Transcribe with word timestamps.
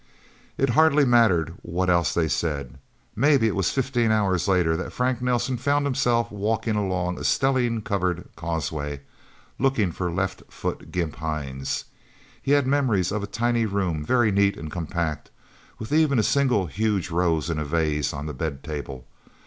It 0.57 0.69
hardly 0.69 1.05
mattered 1.05 1.53
what 1.61 1.87
else 1.87 2.11
they 2.15 2.27
said. 2.27 2.79
Maybe 3.15 3.45
it 3.45 3.55
was 3.55 3.69
fifteen 3.69 4.09
hours 4.09 4.47
later 4.47 4.75
that 4.75 4.91
Frank 4.93 5.21
Nelsen 5.21 5.57
found 5.57 5.85
himself 5.85 6.31
walking 6.31 6.75
along 6.75 7.19
a 7.19 7.23
stellene 7.23 7.81
covered 7.83 8.27
causeway, 8.35 9.01
looking 9.59 9.91
for 9.91 10.09
Left 10.09 10.41
Foot 10.51 10.91
Gimp 10.91 11.17
Hines. 11.17 11.85
He 12.41 12.53
had 12.53 12.65
memories 12.65 13.11
of 13.11 13.21
a 13.21 13.27
tiny 13.27 13.67
room, 13.67 14.03
very 14.03 14.31
neat 14.31 14.57
and 14.57 14.71
compact, 14.71 15.29
with 15.77 15.93
even 15.93 16.17
a 16.17 16.23
single 16.23 16.65
huge 16.65 17.11
rose 17.11 17.51
in 17.51 17.59
a 17.59 17.63
vase 17.63 18.11
on 18.11 18.25
the 18.25 18.33
bed 18.33 18.63
table. 18.63 19.05